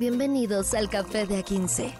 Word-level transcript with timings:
Bienvenidos 0.00 0.72
al 0.72 0.88
Café 0.88 1.26
de 1.26 1.44
A15. 1.44 1.92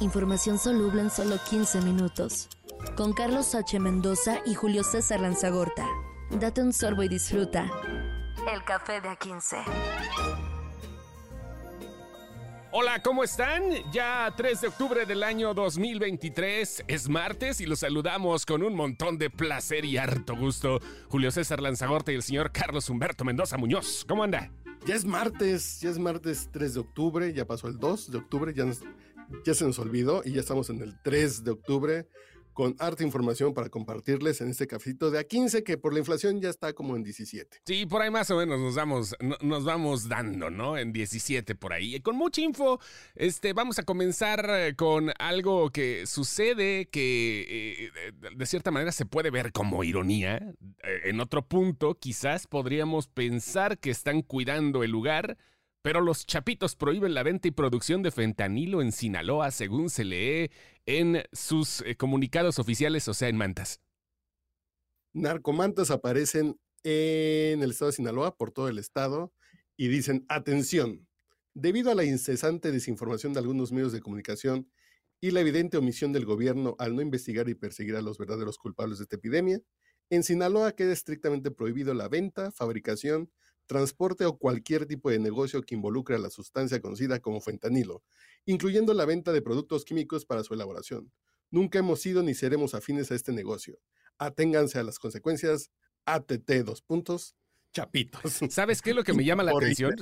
Información 0.00 0.58
soluble 0.58 1.02
en 1.02 1.10
solo 1.10 1.36
15 1.50 1.82
minutos. 1.82 2.48
Con 2.96 3.12
Carlos 3.12 3.54
H. 3.54 3.78
Mendoza 3.78 4.38
y 4.46 4.54
Julio 4.54 4.82
César 4.82 5.20
Lanzagorta. 5.20 5.86
Date 6.30 6.62
un 6.62 6.72
sorbo 6.72 7.02
y 7.02 7.08
disfruta. 7.08 7.70
El 8.50 8.64
Café 8.64 9.02
de 9.02 9.10
A15. 9.10 9.58
Hola, 12.72 13.02
¿cómo 13.02 13.22
están? 13.22 13.64
Ya 13.92 14.32
3 14.34 14.60
de 14.62 14.68
octubre 14.68 15.04
del 15.04 15.22
año 15.22 15.52
2023 15.52 16.84
es 16.88 17.08
martes 17.10 17.60
y 17.60 17.66
los 17.66 17.80
saludamos 17.80 18.46
con 18.46 18.62
un 18.62 18.74
montón 18.74 19.18
de 19.18 19.28
placer 19.28 19.84
y 19.84 19.98
harto 19.98 20.36
gusto. 20.36 20.80
Julio 21.10 21.30
César 21.30 21.60
Lanzagorta 21.60 22.12
y 22.12 22.14
el 22.14 22.22
señor 22.22 22.50
Carlos 22.50 22.88
Humberto 22.88 23.26
Mendoza 23.26 23.58
Muñoz. 23.58 24.06
¿Cómo 24.08 24.24
anda? 24.24 24.50
Ya 24.86 24.94
es 24.94 25.04
martes, 25.04 25.80
ya 25.80 25.90
es 25.90 25.98
martes 25.98 26.48
3 26.52 26.74
de 26.74 26.80
octubre, 26.80 27.32
ya 27.32 27.46
pasó 27.46 27.68
el 27.68 27.78
2 27.78 28.10
de 28.10 28.18
octubre, 28.18 28.54
ya, 28.54 28.66
ya 29.44 29.54
se 29.54 29.64
nos 29.64 29.78
olvidó 29.78 30.22
y 30.24 30.32
ya 30.32 30.40
estamos 30.40 30.70
en 30.70 30.80
el 30.80 30.98
3 31.02 31.44
de 31.44 31.50
octubre 31.50 32.08
con 32.60 32.76
harta 32.78 33.02
información 33.02 33.54
para 33.54 33.70
compartirles 33.70 34.42
en 34.42 34.50
este 34.50 34.66
cafecito 34.66 35.10
de 35.10 35.26
A15 35.26 35.62
que 35.62 35.78
por 35.78 35.94
la 35.94 36.00
inflación 36.00 36.42
ya 36.42 36.50
está 36.50 36.74
como 36.74 36.94
en 36.94 37.02
17. 37.02 37.62
Sí, 37.64 37.86
por 37.86 38.02
ahí 38.02 38.10
más 38.10 38.30
o 38.30 38.36
menos 38.36 38.60
nos 38.60 38.74
vamos, 38.74 39.16
nos 39.40 39.64
vamos 39.64 40.10
dando, 40.10 40.50
¿no? 40.50 40.76
En 40.76 40.92
17 40.92 41.54
por 41.54 41.72
ahí. 41.72 41.94
Y 41.94 42.00
con 42.00 42.16
mucha 42.16 42.42
info, 42.42 42.78
este, 43.14 43.54
vamos 43.54 43.78
a 43.78 43.84
comenzar 43.84 44.44
eh, 44.50 44.74
con 44.76 45.10
algo 45.18 45.70
que 45.70 46.04
sucede 46.06 46.90
que 46.90 47.86
eh, 47.88 48.12
de 48.36 48.44
cierta 48.44 48.70
manera 48.70 48.92
se 48.92 49.06
puede 49.06 49.30
ver 49.30 49.52
como 49.52 49.82
ironía. 49.82 50.36
Eh, 50.82 51.00
en 51.04 51.20
otro 51.20 51.40
punto, 51.40 51.94
quizás 51.94 52.46
podríamos 52.46 53.08
pensar 53.08 53.78
que 53.78 53.88
están 53.88 54.20
cuidando 54.20 54.84
el 54.84 54.90
lugar 54.90 55.38
pero 55.82 56.00
los 56.00 56.26
chapitos 56.26 56.76
prohíben 56.76 57.14
la 57.14 57.22
venta 57.22 57.48
y 57.48 57.52
producción 57.52 58.02
de 58.02 58.10
fentanilo 58.10 58.82
en 58.82 58.92
Sinaloa, 58.92 59.50
según 59.50 59.90
se 59.90 60.04
lee 60.04 60.50
en 60.86 61.22
sus 61.32 61.82
eh, 61.82 61.96
comunicados 61.96 62.58
oficiales, 62.58 63.08
o 63.08 63.14
sea, 63.14 63.28
en 63.28 63.36
mantas. 63.36 63.80
Narcomantas 65.12 65.90
aparecen 65.90 66.60
en 66.82 67.62
el 67.62 67.70
estado 67.70 67.90
de 67.90 67.96
Sinaloa, 67.96 68.36
por 68.36 68.52
todo 68.52 68.68
el 68.68 68.78
estado, 68.78 69.32
y 69.76 69.88
dicen, 69.88 70.24
atención, 70.28 71.08
debido 71.54 71.90
a 71.90 71.94
la 71.94 72.04
incesante 72.04 72.70
desinformación 72.70 73.32
de 73.32 73.40
algunos 73.40 73.72
medios 73.72 73.92
de 73.92 74.00
comunicación 74.00 74.70
y 75.20 75.30
la 75.32 75.40
evidente 75.40 75.76
omisión 75.76 76.12
del 76.12 76.24
gobierno 76.24 76.76
al 76.78 76.94
no 76.94 77.02
investigar 77.02 77.48
y 77.48 77.54
perseguir 77.54 77.96
a 77.96 78.02
los 78.02 78.18
verdaderos 78.18 78.58
culpables 78.58 78.98
de 78.98 79.04
esta 79.04 79.16
epidemia, 79.16 79.60
en 80.10 80.22
Sinaloa 80.22 80.72
queda 80.72 80.92
estrictamente 80.92 81.50
prohibido 81.50 81.94
la 81.94 82.08
venta, 82.08 82.50
fabricación, 82.50 83.30
transporte 83.70 84.26
o 84.26 84.36
cualquier 84.36 84.84
tipo 84.84 85.10
de 85.10 85.20
negocio 85.20 85.62
que 85.62 85.76
involucre 85.76 86.16
a 86.16 86.18
la 86.18 86.28
sustancia 86.28 86.80
conocida 86.80 87.20
como 87.20 87.40
fentanilo, 87.40 88.02
incluyendo 88.44 88.94
la 88.94 89.04
venta 89.04 89.30
de 89.30 89.42
productos 89.42 89.84
químicos 89.84 90.26
para 90.26 90.42
su 90.42 90.54
elaboración. 90.54 91.12
Nunca 91.52 91.78
hemos 91.78 92.00
sido 92.00 92.24
ni 92.24 92.34
seremos 92.34 92.74
afines 92.74 93.12
a 93.12 93.14
este 93.14 93.30
negocio. 93.30 93.78
Aténganse 94.18 94.80
a 94.80 94.82
las 94.82 94.98
consecuencias. 94.98 95.70
ATT 96.04 96.50
dos 96.64 96.82
puntos. 96.82 97.36
Chapitos. 97.72 98.40
¿Sabes 98.50 98.82
qué 98.82 98.90
es 98.90 98.96
lo 98.96 99.04
que 99.04 99.12
me 99.12 99.24
llama 99.24 99.44
la 99.44 99.52
atención? 99.52 99.94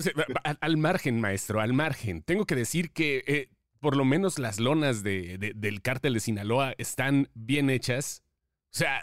Al, 0.62 0.78
margen, 0.78 1.20
maestro, 1.20 1.60
al 1.60 1.75
margen. 1.75 2.22
Tengo 2.22 2.47
que 2.47 2.55
decir 2.55 2.91
que 2.91 3.22
eh, 3.27 3.50
por 3.80 3.98
lo 3.98 4.06
menos 4.06 4.38
las 4.38 4.60
lonas 4.60 5.03
del 5.03 5.82
cártel 5.82 6.14
de 6.14 6.20
Sinaloa 6.20 6.75
están 6.78 7.28
bien 7.34 7.69
hechas 7.69 8.22
o 8.70 8.77
sea, 8.78 9.02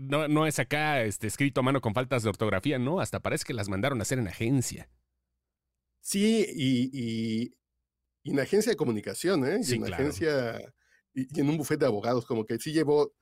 no, 0.00 0.46
es 0.46 0.58
acá 0.58 1.02
este, 1.02 1.26
escrito 1.26 1.60
a 1.60 1.62
mano 1.62 1.80
con 1.80 1.94
faltas 1.94 2.22
de 2.22 2.28
ortografía, 2.28 2.78
no, 2.78 3.00
hasta 3.00 3.20
parece 3.20 3.44
que 3.44 3.54
las 3.54 3.68
mandaron 3.68 3.98
a 3.98 4.02
hacer 4.02 4.18
en 4.18 4.28
agencia. 4.28 4.90
Sí, 6.00 6.46
y, 6.54 7.52
en 8.24 8.40
agencia 8.40 8.70
de 8.70 8.76
comunicación, 8.76 9.46
¿eh? 9.46 9.60
Y 9.66 9.74
en 9.74 9.92
agencia, 9.92 10.60
y, 11.14 11.40
en 11.40 11.48
un 11.48 11.56
bufete 11.56 11.80
de 11.80 11.86
abogados, 11.86 12.26
como 12.26 12.44
que 12.44 12.58
sí 12.58 12.72
llevó 12.72 13.14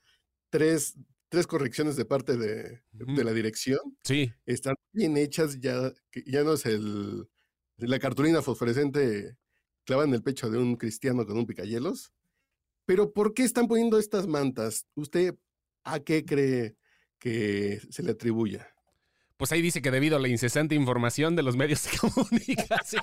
tres, 0.51 0.99
tres 1.29 1.47
correcciones 1.47 1.97
de 1.97 2.05
parte 2.05 2.37
de, 2.37 2.83
la 2.93 3.33
dirección. 3.33 3.81
Sí. 4.03 4.33
Están 4.47 4.75
bien 4.93 5.17
hechas, 5.17 5.61
ya, 5.61 5.93
ya 6.27 6.43
no 6.43 6.55
es 6.55 6.67
el, 6.67 7.29
la 7.77 7.99
cartulina 7.99 8.43
fosforescente 8.43 9.37
clavada 9.85 10.09
en 10.09 10.15
el 10.15 10.23
pecho 10.23 10.51
de 10.51 10.59
un 10.59 10.77
cristiano 10.77 11.25
con 11.25 11.39
un 11.39 11.47
picayelos. 11.47 12.13
Pero 12.85 13.13
¿por 13.13 13.33
qué 13.33 13.45
están 13.45 13.69
poniendo 13.69 13.99
estas 13.99 14.27
mantas? 14.27 14.87
Usted 14.95 15.37
¿a 15.85 16.01
qué 16.01 16.25
cree 16.25 16.77
que 17.19 17.81
se 17.91 18.03
le 18.03 18.13
atribuya? 18.13 18.69
Pues 19.37 19.53
ahí 19.53 19.63
dice 19.63 19.83
que 19.83 19.91
debido 19.91 20.17
a 20.17 20.21
la 20.21 20.29
incesante 20.29 20.75
información 20.75 21.37
de 21.37 21.43
los 21.43 21.57
medios 21.57 21.85
de 21.85 21.99
comunicación. 21.99 23.03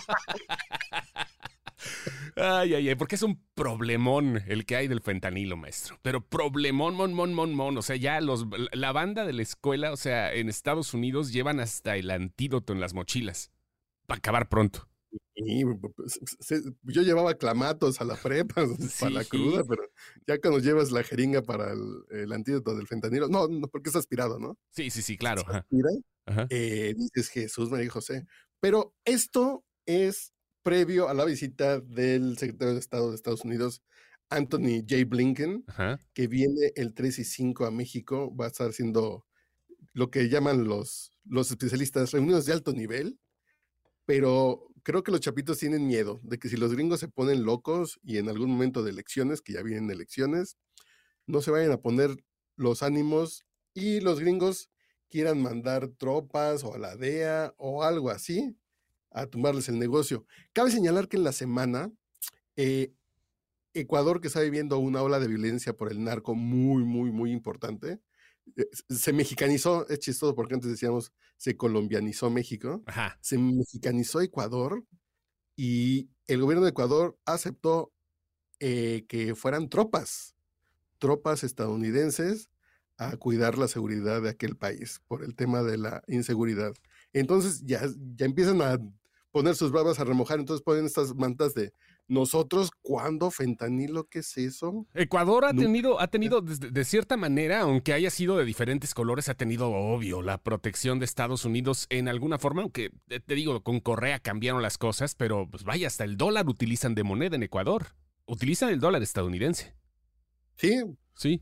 Ay, 2.36 2.74
ay, 2.74 2.90
ay, 2.90 2.96
porque 2.96 3.16
es 3.16 3.24
un 3.24 3.44
problemón 3.56 4.41
el 4.47 4.66
que 4.66 4.75
hay 4.75 4.88
del 4.88 5.02
fentanilo, 5.02 5.58
maestro. 5.58 6.00
Pero 6.02 6.25
problemón, 6.25 6.96
mon, 6.96 7.14
mon, 7.14 7.34
mon, 7.34 7.53
mon. 7.53 7.78
O 7.78 7.81
sea, 7.81 7.96
ya 7.96 8.22
los, 8.22 8.46
la 8.72 8.91
banda 8.91 9.25
de 9.25 9.34
la 9.34 9.41
escuela, 9.41 9.91
o 9.91 9.97
sea, 9.97 10.34
en 10.34 10.47
Estados 10.47 10.94
Unidos 10.94 11.34
llevan 11.34 11.59
hasta 11.59 11.97
el 11.97 12.09
antídoto 12.09 12.74
en 12.74 12.80
las 12.80 12.94
mochilas. 12.94 13.52
Para 14.08 14.20
acabar 14.20 14.50
pronto. 14.50 14.88
Yo 16.84 17.02
llevaba 17.02 17.34
clamatos 17.36 18.02
a 18.02 18.06
la 18.06 18.16
prepa 18.16 18.56
para 19.00 19.12
la 19.12 19.24
cruda, 19.24 19.64
pero 19.68 19.84
ya 20.28 20.40
cuando 20.40 20.60
llevas 20.60 20.92
la 20.92 21.04
jeringa 21.04 21.42
para 21.42 21.74
el, 21.74 22.32
antídoto 22.32 22.76
del 22.76 22.88
fentanilo, 22.88 23.28
no, 23.28 23.48
no, 23.48 23.68
porque 23.68 23.90
es 23.90 23.96
aspirado, 23.96 24.40
¿no? 24.40 24.58
Sí, 24.72 24.90
sí, 24.90 25.02
sí, 25.02 25.18
claro. 25.18 25.44
Eh, 26.50 26.94
dices 26.96 27.30
Jesús, 27.30 27.70
María 27.70 27.90
José. 27.90 28.26
Pero 28.60 28.94
esto 29.06 29.66
es 29.86 30.34
previo 30.64 31.10
a 31.10 31.14
la 31.14 31.26
visita 31.26 31.80
del 31.80 32.38
secretario 32.38 32.74
de 32.74 32.80
Estado 32.80 33.10
de 33.10 33.16
Estados 33.16 33.44
Unidos, 33.44 33.82
Anthony 34.30 34.84
J. 34.88 35.06
Blinken, 35.08 35.66
que 36.14 36.28
viene 36.28 36.72
el 36.76 36.94
3 36.94 37.20
y 37.20 37.24
5 37.26 37.66
a 37.66 37.72
México, 37.72 38.34
va 38.36 38.46
a 38.46 38.48
estar 38.50 38.70
haciendo 38.70 39.26
lo 39.94 40.10
que 40.10 40.30
llaman 40.30 40.64
los, 40.66 41.12
los 41.26 41.52
especialistas 41.52 42.12
reuniones 42.12 42.46
de 42.46 42.54
alto 42.54 42.72
nivel, 42.72 43.20
pero 44.06 44.71
creo 44.84 45.03
que 45.03 45.12
los 45.12 45.22
chapitos 45.22 45.59
tienen 45.59 45.88
miedo 45.88 46.19
de 46.24 46.40
que 46.40 46.50
si 46.50 46.58
los 46.58 46.74
gringos 46.74 47.00
se 47.00 47.08
ponen 47.08 47.44
locos 47.44 48.00
y 48.03 48.18
en 48.18 48.30
algún 48.30 48.52
momento 48.52 48.84
de 48.84 48.92
elecciones, 48.92 49.42
que 49.42 49.53
ya 49.53 49.62
vienen 49.62 49.90
elecciones, 49.90 50.58
no 51.28 51.42
se 51.42 51.52
vayan 51.52 51.72
a 51.72 51.81
poner 51.81 52.24
los 52.56 52.84
ánimos 52.84 53.46
y 53.74 54.00
los 54.02 54.20
gringos 54.20 54.70
quieran 55.09 55.41
mandar 55.41 55.90
tropas 55.90 56.64
o 56.64 56.74
a 56.74 56.78
la 56.78 56.96
DEA 56.96 57.53
o 57.58 57.84
algo 57.84 58.09
así 58.09 58.56
a 59.12 59.28
tumbarles 59.28 59.70
el 59.70 59.78
negocio. 59.78 60.25
Cabe 60.53 60.72
señalar 60.72 61.08
que 61.08 61.18
en 61.18 61.24
la 61.24 61.34
semana, 61.34 61.91
eh, 62.56 62.94
Ecuador, 63.74 64.22
que 64.22 64.28
está 64.28 64.41
viviendo 64.41 64.80
una 64.80 65.02
ola 65.02 65.20
de 65.20 65.28
violencia 65.28 65.74
por 65.74 65.91
el 65.91 66.03
narco 66.03 66.36
muy, 66.36 66.84
muy, 66.84 67.12
muy 67.12 67.31
importante, 67.31 68.00
se 68.90 69.13
mexicanizó, 69.13 69.88
es 69.88 70.00
chistoso 70.00 70.35
porque 70.35 70.56
antes 70.56 70.69
decíamos 70.69 71.12
se 71.38 71.57
colombianizó 71.57 72.29
México, 72.29 72.84
se 73.22 73.38
mexicanizó 73.38 74.22
Ecuador 74.22 74.84
y 75.56 76.09
el 76.28 76.41
gobierno 76.41 76.63
de 76.63 76.72
Ecuador 76.72 77.18
aceptó 77.25 77.91
eh, 78.59 79.06
que 79.07 79.35
fueran 79.35 79.69
tropas, 79.69 80.35
tropas 81.00 81.44
estadounidenses 81.44 82.50
a 82.97 83.18
cuidar 83.18 83.57
la 83.57 83.68
seguridad 83.68 84.22
de 84.22 84.29
aquel 84.29 84.56
país 84.56 85.02
por 85.08 85.23
el 85.23 85.35
tema 85.35 85.63
de 85.63 85.78
la 85.78 86.03
inseguridad. 86.08 86.73
Entonces 87.13 87.63
ya, 87.66 87.81
ya 88.16 88.25
empiezan 88.25 88.62
a 88.62 88.78
poner 89.31 89.56
sus 89.56 89.72
barbas 89.72 90.00
a 90.00 90.03
remojar, 90.03 90.40
entonces 90.40 90.63
ponen 90.63 90.85
estas 90.85 91.16
mantas 91.16 91.53
de 91.56 91.73
nosotros, 92.08 92.72
¿cuándo 92.82 93.32
fentanilo? 93.32 94.04
¿Qué 94.10 94.20
es 94.20 94.38
eso? 94.38 94.86
Ecuador 94.94 95.46
ha 95.46 95.54
tenido, 95.54 96.02
ha 96.02 96.08
tenido 96.08 96.42
de, 96.42 96.84
cierta 96.84 97.16
manera, 97.16 97.62
aunque 97.62 97.94
haya 97.94 98.10
sido 98.10 98.38
de 98.38 98.44
diferentes 98.44 98.94
colores, 98.94 99.30
ha 99.30 99.36
tenido, 99.36 99.72
obvio, 99.72 100.22
la 100.22 100.38
protección 100.38 101.00
de 101.00 101.06
Estados 101.06 101.46
Unidos 101.46 101.88
en 101.90 102.10
alguna 102.10 102.38
forma, 102.38 102.64
aunque 102.64 102.92
eh, 103.10 103.20
te 103.20 103.36
digo, 103.36 103.64
con 103.64 103.80
Correa 103.80 104.20
cambiaron 104.20 104.62
las 104.62 104.78
cosas, 104.78 105.16
pero 105.16 105.48
pues 105.50 105.64
vaya, 105.64 105.88
hasta 105.88 106.04
el 106.04 106.18
dólar 106.18 106.50
utilizan 106.50 106.96
de 106.96 107.03
moneda 107.03 107.38
en 107.38 107.44
Ecuador. 107.44 107.88
Utilizan 108.26 108.70
el 108.70 108.80
dólar 108.80 109.02
estadounidense. 109.04 109.74
Sí. 110.58 110.84
Sí. 111.16 111.42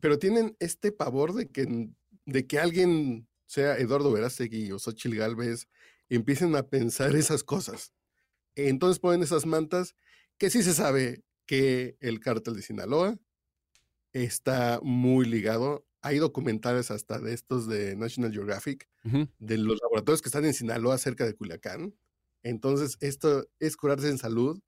Pero 0.00 0.18
tienen 0.18 0.56
este 0.58 0.92
pavor 0.92 1.32
de 1.32 1.48
que, 1.48 1.90
de 2.26 2.46
que 2.46 2.58
alguien, 2.58 3.28
sea 3.46 3.76
Eduardo 3.76 4.10
Verástegui 4.12 4.72
o 4.72 4.78
Xochitl 4.78 5.16
Galvez, 5.16 5.68
empiecen 6.08 6.56
a 6.56 6.64
pensar 6.64 7.14
esas 7.14 7.44
cosas. 7.44 7.92
Entonces 8.56 8.98
ponen 8.98 9.22
esas 9.22 9.46
mantas 9.46 9.94
que 10.38 10.50
sí 10.50 10.62
se 10.62 10.74
sabe 10.74 11.22
que 11.46 11.96
el 12.00 12.20
cártel 12.20 12.54
de 12.54 12.62
Sinaloa 12.62 13.18
está 14.12 14.80
muy 14.82 15.26
ligado. 15.26 15.86
Hay 16.00 16.18
documentales 16.18 16.90
hasta 16.90 17.18
de 17.18 17.34
estos 17.34 17.66
de 17.66 17.96
National 17.96 18.32
Geographic, 18.32 18.88
de 19.38 19.58
los 19.58 19.78
laboratorios 19.82 20.22
que 20.22 20.28
están 20.28 20.44
en 20.44 20.54
Sinaloa, 20.54 20.98
cerca 20.98 21.24
de 21.24 21.34
Culiacán. 21.34 21.94
Entonces, 22.42 22.96
esto 23.00 23.48
es 23.58 23.76
curarse 23.76 24.08
en 24.08 24.18
salud 24.18 24.60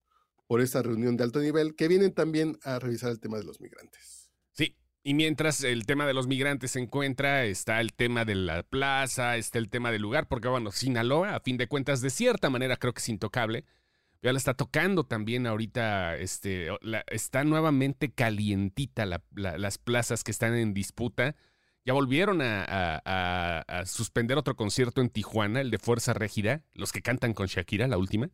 por 0.46 0.60
esta 0.60 0.82
reunión 0.82 1.16
de 1.16 1.24
alto 1.24 1.40
nivel 1.40 1.74
que 1.74 1.88
vienen 1.88 2.14
también 2.14 2.58
a 2.62 2.78
revisar 2.78 3.10
el 3.10 3.20
tema 3.20 3.38
de 3.38 3.44
los 3.44 3.60
migrantes. 3.60 4.30
Sí, 4.52 4.76
y 5.06 5.14
mientras 5.14 5.62
el 5.62 5.86
tema 5.86 6.04
de 6.04 6.14
los 6.14 6.26
migrantes 6.26 6.72
se 6.72 6.80
encuentra, 6.80 7.44
está 7.44 7.80
el 7.80 7.92
tema 7.92 8.24
de 8.24 8.34
la 8.34 8.64
plaza, 8.64 9.36
está 9.36 9.58
el 9.58 9.68
tema 9.68 9.92
del 9.92 10.02
lugar, 10.02 10.26
porque 10.26 10.48
bueno, 10.48 10.72
Sinaloa, 10.72 11.36
a 11.36 11.38
fin 11.38 11.56
de 11.56 11.68
cuentas, 11.68 12.00
de 12.00 12.10
cierta 12.10 12.50
manera 12.50 12.76
creo 12.76 12.92
que 12.92 12.98
es 12.98 13.08
intocable 13.08 13.64
Ya 14.20 14.32
la 14.32 14.38
está 14.38 14.54
tocando 14.54 15.04
también 15.04 15.46
ahorita, 15.46 16.16
este, 16.16 16.70
está 17.06 17.44
nuevamente 17.44 18.10
calientita 18.10 19.06
las 19.06 19.78
plazas 19.78 20.24
que 20.24 20.32
están 20.32 20.56
en 20.56 20.74
disputa. 20.74 21.36
Ya 21.84 21.92
volvieron 21.92 22.40
a, 22.42 23.84
suspender 23.86 24.36
otro 24.38 24.56
concierto 24.56 25.02
en 25.02 25.10
Tijuana, 25.10 25.60
el 25.60 25.70
de 25.70 25.78
Fuerza 25.78 26.14
Régida, 26.14 26.64
los 26.74 26.90
que 26.90 27.02
cantan 27.02 27.32
con 27.32 27.46
Shakira, 27.46 27.86
la 27.86 27.96
última, 27.96 28.30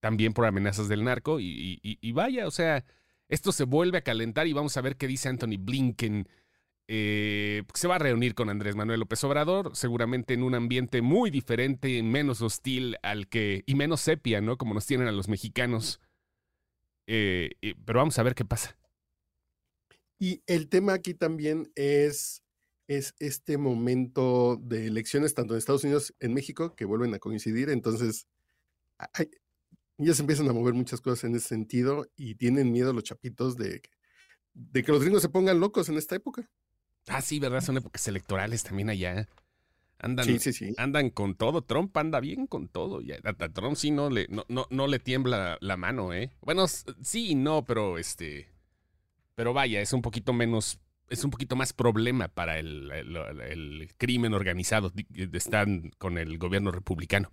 también 0.00 0.32
por 0.32 0.46
amenazas 0.46 0.88
del 0.88 1.04
narco. 1.04 1.38
y 1.38 2.12
vaya, 2.12 2.48
o 2.48 2.50
sea, 2.50 2.84
esto 3.28 3.52
se 3.52 3.64
vuelve 3.64 3.98
a 3.98 4.02
calentar 4.02 4.46
y 4.46 4.52
vamos 4.52 4.76
a 4.76 4.80
ver 4.80 4.96
qué 4.96 5.06
dice 5.06 5.28
Anthony 5.28 5.58
Blinken 5.58 6.28
eh, 6.88 7.64
se 7.74 7.88
va 7.88 7.96
a 7.96 7.98
reunir 7.98 8.34
con 8.34 8.48
Andrés 8.48 8.76
Manuel 8.76 9.00
López 9.00 9.22
Obrador, 9.24 9.74
seguramente 9.74 10.34
en 10.34 10.42
un 10.42 10.54
ambiente 10.54 11.02
muy 11.02 11.30
diferente, 11.30 12.02
menos 12.02 12.42
hostil 12.42 12.96
al 13.02 13.28
que, 13.28 13.64
y 13.66 13.74
menos 13.74 14.00
sepia, 14.00 14.40
¿no? 14.40 14.56
Como 14.56 14.74
nos 14.74 14.86
tienen 14.86 15.08
a 15.08 15.12
los 15.12 15.28
mexicanos. 15.28 16.00
Eh, 17.08 17.50
pero 17.84 17.98
vamos 17.98 18.18
a 18.18 18.22
ver 18.22 18.34
qué 18.34 18.44
pasa. 18.44 18.78
Y 20.18 20.42
el 20.46 20.68
tema 20.68 20.94
aquí 20.94 21.12
también 21.12 21.70
es, 21.74 22.42
es 22.86 23.14
este 23.18 23.58
momento 23.58 24.56
de 24.62 24.86
elecciones, 24.86 25.34
tanto 25.34 25.54
en 25.54 25.58
Estados 25.58 25.84
Unidos, 25.84 26.14
en 26.20 26.34
México, 26.34 26.76
que 26.76 26.84
vuelven 26.84 27.14
a 27.14 27.18
coincidir. 27.18 27.68
Entonces, 27.68 28.28
ya 29.98 30.14
se 30.14 30.22
empiezan 30.22 30.48
a 30.48 30.52
mover 30.52 30.74
muchas 30.74 31.00
cosas 31.00 31.24
en 31.24 31.36
ese 31.36 31.48
sentido 31.48 32.06
y 32.16 32.34
tienen 32.34 32.72
miedo 32.72 32.92
los 32.92 33.04
chapitos 33.04 33.56
de, 33.56 33.82
de 34.52 34.82
que 34.82 34.92
los 34.92 35.02
gringos 35.02 35.22
se 35.22 35.28
pongan 35.28 35.60
locos 35.60 35.88
en 35.88 35.96
esta 35.96 36.16
época. 36.16 36.48
Ah, 37.08 37.22
sí, 37.22 37.38
¿verdad? 37.38 37.60
Son 37.60 37.76
épocas 37.76 38.06
electorales 38.08 38.62
también 38.62 38.90
allá. 38.90 39.28
Andan, 39.98 40.28
andan 40.76 41.10
con 41.10 41.34
todo. 41.34 41.62
Trump 41.62 41.96
anda 41.96 42.20
bien 42.20 42.46
con 42.46 42.68
todo. 42.68 43.00
A, 43.24 43.48
Trump 43.48 43.76
sí 43.76 43.90
no 43.90 44.10
le, 44.10 44.26
no, 44.28 44.66
no, 44.68 44.86
le 44.86 44.98
tiembla 44.98 45.56
la 45.60 45.76
mano, 45.76 46.12
¿eh? 46.12 46.30
Bueno, 46.42 46.66
sí 46.68 47.30
y 47.30 47.34
no, 47.34 47.64
pero 47.64 47.96
este. 47.96 48.48
Pero 49.34 49.54
vaya, 49.54 49.80
es 49.80 49.92
un 49.92 50.02
poquito 50.02 50.32
menos. 50.32 50.80
Es 51.08 51.24
un 51.24 51.30
poquito 51.30 51.54
más 51.54 51.72
problema 51.72 52.28
para 52.28 52.58
el, 52.58 52.90
el, 52.90 53.88
crimen 53.96 54.34
organizado 54.34 54.90
de 54.90 55.38
estar 55.38 55.68
con 55.98 56.18
el 56.18 56.36
gobierno 56.36 56.72
republicano. 56.72 57.30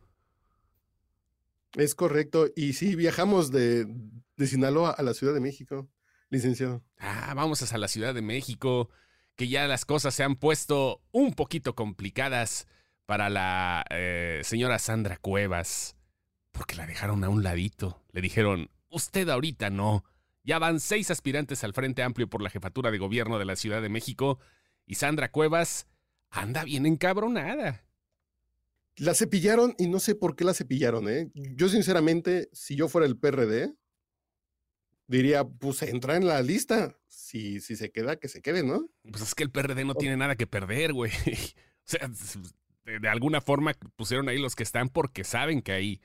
Es 1.76 1.96
correcto. 1.96 2.48
Y 2.56 2.74
sí, 2.74 2.96
viajamos 2.96 3.52
de, 3.52 3.86
de 4.38 4.48
Sinaloa 4.48 4.92
a 4.92 5.04
la 5.04 5.14
Ciudad 5.14 5.34
de 5.34 5.40
México, 5.40 5.90
licenciado. 6.30 6.84
Ah, 6.98 7.34
vamos 7.36 7.62
hasta 7.62 7.78
la 7.78 7.88
Ciudad 7.88 8.14
de 8.14 8.22
México 8.22 8.90
que 9.36 9.48
ya 9.48 9.68
las 9.68 9.86
cosas 9.86 10.14
se 10.14 10.24
han 10.24 10.36
puesto 10.36 11.02
un 11.12 11.34
poquito 11.34 11.76
complicadas 11.76 12.68
para 13.06 13.30
la 13.30 13.86
eh, 13.90 14.42
señora 14.44 14.80
Sandra 14.80 15.18
Cuevas, 15.18 15.96
porque 16.52 16.76
la 16.76 16.86
dejaron 16.86 17.24
a 17.24 17.30
un 17.30 17.44
ladito. 17.44 18.02
Le 18.12 18.22
dijeron, 18.22 18.70
usted 18.90 19.28
ahorita 19.30 19.70
no. 19.70 20.06
Ya 20.44 20.60
van 20.60 20.80
seis 20.80 21.10
aspirantes 21.10 21.64
al 21.64 21.74
Frente 21.74 22.04
Amplio 22.04 22.30
por 22.30 22.42
la 22.42 22.50
jefatura 22.50 22.92
de 22.92 22.98
gobierno 22.98 23.40
de 23.40 23.46
la 23.46 23.56
Ciudad 23.56 23.82
de 23.82 23.90
México 23.90 24.40
y 24.86 24.96
Sandra 24.96 25.32
Cuevas 25.32 25.88
anda 26.30 26.64
bien 26.64 26.86
encabronada. 26.86 27.84
La 28.98 29.16
cepillaron 29.16 29.74
y 29.78 29.88
no 29.88 30.00
sé 30.00 30.16
por 30.16 30.36
qué 30.36 30.44
la 30.44 30.54
cepillaron, 30.54 31.10
¿eh? 31.10 31.32
Yo 31.34 31.68
sinceramente, 31.68 32.50
si 32.54 32.76
yo 32.76 32.88
fuera 32.88 33.08
el 33.08 33.18
PRD, 33.18 33.74
diría, 35.08 35.44
pues 35.46 35.82
entra 35.82 36.16
en 36.16 36.28
la 36.28 36.42
lista. 36.42 36.98
Si, 37.08 37.60
si 37.60 37.76
se 37.76 37.92
queda, 37.92 38.18
que 38.18 38.28
se 38.28 38.42
quede, 38.42 38.64
¿no? 38.64 38.90
Pues 39.10 39.24
es 39.24 39.36
que 39.36 39.44
el 39.44 39.52
PRD 39.52 39.86
no 39.86 39.96
tiene 39.96 40.18
nada 40.18 40.36
que 40.36 40.48
perder, 40.48 40.94
güey. 40.94 41.12
o 41.26 41.86
sea, 41.86 42.10
de, 42.86 43.08
alguna 43.08 43.42
forma 43.42 43.74
pusieron 43.96 44.30
ahí 44.30 44.38
los 44.38 44.56
que 44.56 44.64
están 44.64 44.90
porque 44.90 45.24
saben 45.24 45.62
que 45.62 45.72
ahí 45.72 46.02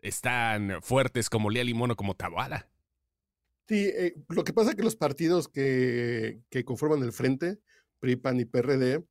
están 0.00 0.82
fuertes 0.82 1.30
como 1.30 1.50
Lía 1.50 1.64
Limón 1.64 1.92
o 1.92 1.96
como 1.96 2.14
Taboada. 2.14 2.68
Sí, 3.68 3.86
eh, 3.86 4.14
lo 4.28 4.44
que 4.44 4.52
pasa 4.52 4.70
es 4.70 4.76
que 4.76 4.82
los 4.82 4.96
partidos 4.96 5.48
que, 5.48 6.42
que, 6.50 6.64
conforman 6.64 7.02
el 7.02 7.12
frente, 7.12 7.60
PRI, 8.00 8.16
PAN 8.16 8.40
y 8.40 8.44
PRD, 8.44 9.02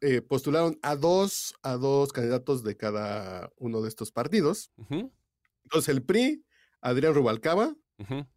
eh, 0.00 0.22
postularon 0.22 0.78
a 0.82 0.96
dos, 0.96 1.54
a 1.62 1.74
dos 1.74 2.12
candidatos 2.12 2.62
de 2.62 2.76
cada 2.76 3.50
uno 3.56 3.82
de 3.82 3.88
estos 3.88 4.12
partidos. 4.12 4.70
Entonces 5.64 5.88
el 5.88 6.02
PRI, 6.02 6.44
Adrián 6.80 7.14
Rubalcaba, 7.14 7.74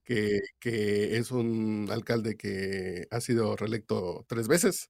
que, 0.03 0.39
que, 0.59 1.17
es 1.17 1.31
un 1.31 1.87
alcalde 1.91 2.35
que 2.35 3.07
ha 3.11 3.21
sido 3.21 3.55
reelecto 3.55 4.25
tres 4.27 4.47
veces 4.47 4.89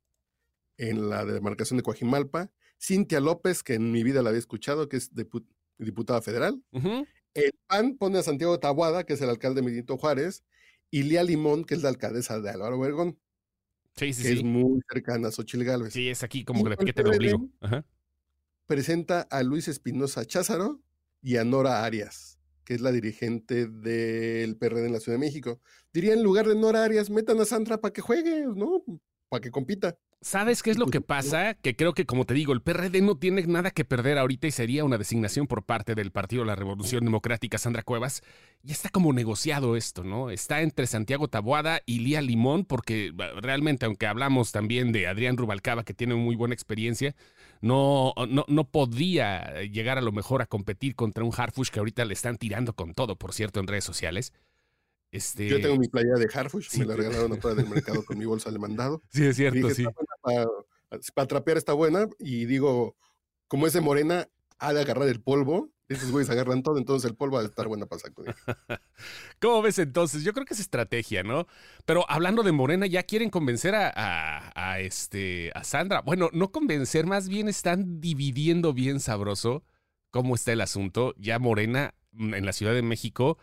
en 0.77 1.09
la 1.09 1.25
demarcación 1.25 1.77
de 1.77 1.83
Coajimalpa. 1.83 2.51
Cintia 2.81 3.19
López, 3.19 3.61
que 3.63 3.75
en 3.75 3.91
mi 3.91 4.03
vida 4.03 4.21
la 4.21 4.29
había 4.29 4.39
escuchado, 4.39 4.89
que 4.89 4.97
es 4.97 5.11
diputada 5.77 6.21
federal. 6.21 6.63
El 7.33 7.51
PAN 7.67 7.97
pone 7.97 8.17
a 8.17 8.23
Santiago 8.23 8.59
Tabuada, 8.59 9.05
que 9.05 9.13
es 9.13 9.21
el 9.21 9.29
alcalde 9.29 9.61
de 9.61 9.67
Benito 9.67 9.97
Juárez, 9.97 10.43
y 10.89 11.03
Lía 11.03 11.23
Limón, 11.23 11.63
que 11.63 11.75
es 11.75 11.83
la 11.83 11.89
alcaldesa 11.89 12.39
de 12.39 12.49
Álvaro 12.49 12.79
Obregón. 12.79 13.19
Sí, 13.95 14.13
sí, 14.13 14.23
que 14.23 14.33
es 14.33 14.43
muy 14.43 14.81
cercana 14.91 15.27
a 15.27 15.31
Xochil 15.31 15.63
Gálvez. 15.63 15.93
Sí, 15.93 16.09
es 16.09 16.23
aquí 16.23 16.43
como 16.43 16.67
de 16.67 16.77
que 16.77 16.93
te 16.93 17.03
lo 17.03 17.11
obligo. 17.11 17.49
Presenta 18.65 19.21
a 19.21 19.43
Luis 19.43 19.67
Espinosa 19.67 20.25
Cházaro 20.25 20.81
y 21.21 21.37
a 21.37 21.43
Nora 21.43 21.83
Arias 21.83 22.41
que 22.63 22.75
es 22.75 22.81
la 22.81 22.91
dirigente 22.91 23.67
del 23.67 24.55
PRD 24.55 24.85
en 24.85 24.93
la 24.93 24.99
Ciudad 24.99 25.17
de 25.17 25.25
México. 25.25 25.59
Diría 25.93 26.13
en 26.13 26.23
lugar 26.23 26.47
de 26.47 26.55
Nora 26.55 26.83
Arias, 26.83 27.09
metan 27.09 27.39
a 27.39 27.45
Sandra 27.45 27.79
para 27.79 27.91
que 27.91 28.01
juegue, 28.01 28.45
¿no? 28.45 28.83
Para 29.29 29.41
que 29.41 29.51
compita. 29.51 29.97
¿Sabes 30.23 30.61
qué 30.61 30.69
es 30.69 30.77
lo 30.77 30.85
que 30.85 31.01
pasa? 31.01 31.55
Que 31.55 31.75
creo 31.75 31.95
que, 31.95 32.05
como 32.05 32.25
te 32.25 32.35
digo, 32.35 32.53
el 32.53 32.61
PRD 32.61 33.01
no 33.01 33.17
tiene 33.17 33.41
nada 33.47 33.71
que 33.71 33.85
perder 33.85 34.19
ahorita 34.19 34.45
y 34.45 34.51
sería 34.51 34.85
una 34.85 34.99
designación 34.99 35.47
por 35.47 35.63
parte 35.63 35.95
del 35.95 36.11
Partido 36.11 36.43
de 36.43 36.47
la 36.47 36.55
Revolución 36.55 37.03
Democrática, 37.03 37.57
Sandra 37.57 37.81
Cuevas. 37.81 38.21
Y 38.63 38.71
está 38.71 38.89
como 38.89 39.13
negociado 39.13 39.75
esto, 39.75 40.03
¿no? 40.03 40.29
Está 40.29 40.61
entre 40.61 40.85
Santiago 40.85 41.27
Taboada 41.27 41.81
y 41.87 42.01
Lía 42.01 42.21
Limón, 42.21 42.65
porque 42.65 43.11
realmente, 43.41 43.87
aunque 43.87 44.05
hablamos 44.05 44.51
también 44.51 44.91
de 44.91 45.07
Adrián 45.07 45.37
Rubalcaba, 45.37 45.83
que 45.83 45.95
tiene 45.95 46.13
muy 46.13 46.35
buena 46.35 46.53
experiencia, 46.53 47.15
no, 47.61 48.13
no, 48.29 48.45
no 48.47 48.63
podría 48.69 49.63
llegar 49.63 49.97
a 49.97 50.01
lo 50.01 50.11
mejor 50.11 50.43
a 50.43 50.45
competir 50.45 50.93
contra 50.93 51.23
un 51.23 51.33
Harfush 51.35 51.69
que 51.69 51.79
ahorita 51.79 52.05
le 52.05 52.13
están 52.13 52.37
tirando 52.37 52.73
con 52.73 52.93
todo, 52.93 53.15
por 53.15 53.33
cierto, 53.33 53.59
en 53.59 53.65
redes 53.65 53.85
sociales. 53.85 54.33
Este... 55.11 55.47
Yo 55.47 55.59
tengo 55.59 55.77
mi 55.77 55.89
playa 55.89 56.13
de 56.15 56.29
Harfush, 56.33 56.77
me 56.77 56.85
la 56.85 56.95
regalaron 56.95 57.33
afuera 57.37 57.55
del 57.55 57.69
mercado 57.69 58.03
con 58.03 58.17
mi 58.17 58.25
bolsa 58.25 58.49
de 58.49 58.59
mandado. 58.59 59.03
Sí, 59.09 59.25
es 59.25 59.35
cierto, 59.35 59.69
sí. 59.71 59.85
Para, 60.21 61.27
trapear 61.27 61.57
está 61.57 61.73
buena 61.73 62.07
y 62.17 62.45
digo, 62.45 62.95
como 63.47 63.67
es 63.67 63.73
de 63.73 63.81
morena, 63.81 64.29
ha 64.57 64.73
de 64.73 64.81
agarrar 64.81 65.07
el 65.09 65.21
polvo. 65.21 65.69
Esos 65.89 66.09
güeyes 66.09 66.29
agarran 66.29 66.63
todo, 66.63 66.77
entonces 66.77 67.09
el 67.09 67.17
polvo 67.17 67.35
va 67.35 67.41
a 67.41 67.45
estar 67.45 67.67
buena 67.67 67.85
para 67.85 67.99
sacudir. 67.99 68.33
¿Cómo 69.41 69.61
ves 69.61 69.77
entonces? 69.77 70.23
Yo 70.23 70.31
creo 70.31 70.45
que 70.45 70.53
es 70.53 70.61
estrategia, 70.61 71.21
¿no? 71.23 71.47
Pero 71.85 72.05
hablando 72.09 72.43
de 72.43 72.53
Morena, 72.53 72.85
ya 72.85 73.03
quieren 73.03 73.29
convencer 73.29 73.75
a, 73.75 73.91
a, 74.55 74.79
este, 74.79 75.51
a 75.53 75.65
Sandra. 75.65 75.99
Bueno, 75.99 76.29
no 76.31 76.53
convencer, 76.53 77.05
más 77.05 77.27
bien 77.27 77.49
están 77.49 77.99
dividiendo 77.99 78.71
bien 78.73 79.01
sabroso 79.01 79.65
cómo 80.11 80.35
está 80.35 80.53
el 80.53 80.61
asunto. 80.61 81.13
Ya 81.17 81.39
Morena 81.39 81.93
mm, 82.13 82.35
en 82.35 82.45
la 82.45 82.53
Ciudad 82.53 82.73
de 82.73 82.83
México 82.83 83.37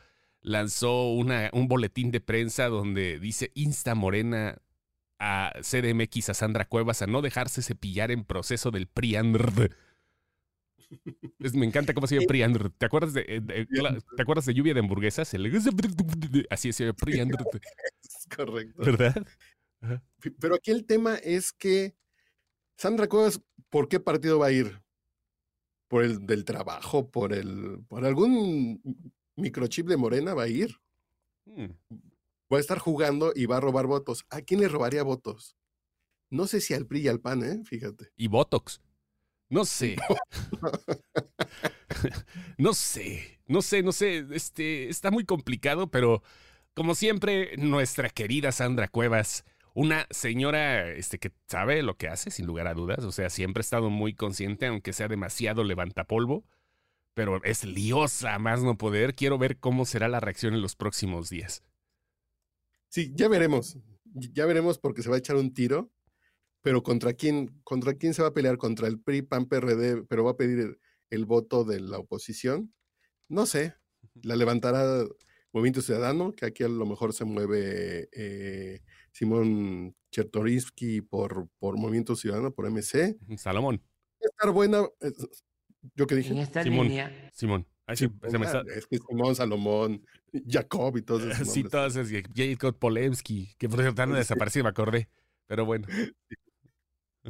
lanzó 0.49 1.11
una, 1.13 1.51
un 1.53 1.69
boletín 1.69 2.11
de 2.11 2.21
prensa 2.21 2.69
donde 2.69 3.19
dice 3.21 3.53
Insta 3.55 3.95
Morena 3.95 4.61
a 5.19 5.53
CDMX 5.61 6.31
a 6.31 6.35
Sandra 6.35 6.67
Cuevas 6.67 7.03
a 7.03 7.07
no 7.07 7.23
dejarse 7.23 7.63
cepillar 7.63 8.11
en 8.11 8.25
proceso 8.25 8.71
del 8.71 8.87
PRIANDR. 8.87 9.77
me 11.55 11.67
encanta 11.67 11.93
cómo 11.93 12.07
se 12.07 12.15
llama 12.15 12.29
PRIANDR. 12.29 12.71
¿Te 12.71 12.87
acuerdas 12.87 13.13
de, 13.13 13.43
¿te 14.17 14.23
acuerdas 14.23 14.47
de 14.47 14.55
lluvia 14.55 14.75
de 14.75 14.81
hamburguesas? 14.81 15.31
así 16.51 16.73
se 16.73 16.85
llama 16.85 16.97
PRIANDR. 16.97 17.39
Es 18.03 18.27
correcto. 18.35 18.83
¿Verdad? 18.83 19.27
Pero 20.41 20.55
aquí 20.55 20.71
el 20.71 20.87
tema 20.87 21.17
es 21.17 21.53
que 21.53 21.95
Sandra 22.77 23.07
Cuevas, 23.07 23.41
¿por 23.69 23.89
qué 23.89 24.01
partido 24.01 24.39
va 24.39 24.47
a 24.47 24.53
ir? 24.53 24.81
¿Por 25.89 26.05
el 26.05 26.27
del 26.27 26.45
trabajo? 26.45 27.11
¿Por 27.11 27.33
el 27.33 27.81
por 27.89 28.05
algún 28.05 28.81
microchip 29.39 29.87
de 29.87 29.97
Morena 29.97 30.35
va 30.35 30.45
a 30.45 30.49
ir. 30.49 30.77
Mm. 31.47 31.71
Va 32.53 32.57
a 32.57 32.61
estar 32.61 32.79
jugando 32.79 33.33
y 33.35 33.47
va 33.47 33.59
a 33.59 33.61
robar 33.61 33.87
votos. 33.87 34.25
¿A 34.31 34.41
quién 34.41 34.61
le 34.61 34.69
robaría 34.69 35.03
votos? 35.03 35.57
No 36.31 36.47
sé 36.47 36.61
si 36.61 36.75
al 36.75 36.87
PRI 36.87 37.01
y 37.01 37.09
al 37.09 37.21
PAN, 37.21 37.43
¿eh? 37.43 37.63
Fíjate. 37.65 38.11
Y 38.17 38.29
Botox. 38.29 38.81
No 39.49 39.65
sé. 39.65 39.97
no 42.59 42.75
sé. 42.75 43.41
No 43.47 43.63
sé, 43.63 43.83
no 43.83 43.93
sé. 43.93 44.27
Este, 44.33 44.89
está 44.89 45.11
muy 45.11 45.25
complicado, 45.25 45.91
pero 45.91 46.23
como 46.75 46.95
siempre, 46.95 47.57
nuestra 47.57 48.11
querida 48.11 48.53
Sandra 48.53 48.89
Cuevas, 48.89 49.45
una 49.75 50.07
señora 50.11 50.91
este, 50.91 51.19
que 51.19 51.33
sabe 51.47 51.83
lo 51.83 51.97
que 51.97 52.09
hace, 52.09 52.31
sin 52.31 52.47
lugar 52.47 52.67
a 52.67 52.75
dudas. 52.75 53.05
O 53.05 53.13
sea, 53.13 53.31
siempre 53.31 53.61
ha 53.61 53.63
estado 53.63 53.91
muy 53.91 54.15
consciente, 54.15 54.67
aunque 54.67 54.93
sea 54.93 55.09
demasiado 55.09 55.65
levantapolvo 55.65 56.45
pero 57.19 57.43
es 57.43 57.65
liosa 57.65 58.39
más 58.39 58.63
no 58.63 58.79
poder. 58.79 59.17
Quiero 59.17 59.39
ver 59.39 59.59
cómo 59.59 59.85
será 59.87 60.07
la 60.07 60.21
reacción 60.21 60.55
en 60.55 60.63
los 60.63 60.77
próximos 60.77 61.29
días. 61.29 61.65
Sí, 62.91 63.13
ya 63.17 63.27
veremos. 63.27 63.77
Ya 64.05 64.47
veremos 64.47 64.79
porque 64.79 65.03
se 65.03 65.11
va 65.11 65.17
a 65.17 65.19
echar 65.19 65.35
un 65.35 65.53
tiro. 65.53 65.91
Pero 66.63 66.85
contra 66.85 67.15
quién, 67.15 67.61
contra 67.65 67.95
quién 67.95 68.15
se 68.15 68.23
va 68.23 68.29
a 68.29 68.35
pelear, 68.35 68.57
contra 68.57 68.87
el 68.87 69.01
PRI, 69.01 69.23
PAN, 69.23 69.47
PRD, 69.47 70.05
pero 70.05 70.23
va 70.23 70.31
a 70.31 70.37
pedir 70.37 70.79
el, 71.11 71.25
voto 71.25 71.65
de 71.65 71.81
la 71.81 71.99
oposición. 71.99 72.73
No 73.29 73.47
sé. 73.47 73.75
la 74.23 74.37
levantará 74.37 75.05
Movimiento 75.53 75.83
Ciudadano, 75.83 76.37
que 76.37 76.47
aquí 76.47 76.63
a 76.63 76.69
lo 76.69 76.87
mejor 76.87 77.15
se 77.15 77.25
mueve 77.25 78.09
eh, 78.13 78.81
Simón 79.11 79.97
Chertorinsky 80.13 81.01
por, 81.01 81.49
por 81.59 81.77
Movimiento 81.79 82.15
Ciudadano, 82.15 82.53
por 82.53 82.71
MC. 82.71 83.19
Salomón. 83.39 83.83
Estar 84.21 84.53
buena. 84.53 84.87
¿Yo 85.95 86.07
qué 86.07 86.15
dije? 86.17 86.33
En 86.33 86.39
esta 86.39 86.63
Simón. 86.63 86.89
línea, 86.89 87.31
Simón. 87.33 87.67
Ay, 87.87 87.97
sí, 87.97 88.09
se 88.29 88.39
me 88.39 88.45
está- 88.47 88.63
Es 88.77 88.87
que 88.87 88.99
Simón, 88.99 89.35
Salomón, 89.35 90.05
Jacob 90.47 90.97
y 90.99 91.03
todos 91.03 91.23
esos 91.25 91.49
Sí, 91.53 91.65
todas 91.65 91.97
esas. 91.97 92.13
Jacob 92.35 92.77
Polemski, 92.79 93.55
que 93.59 93.69
por 93.69 93.81
cierto 93.81 94.03
han 94.03 94.13
desaparecido, 94.13 94.65
me 94.65 94.71
acordé. 94.71 95.09
Pero 95.47 95.65
bueno. 95.65 95.87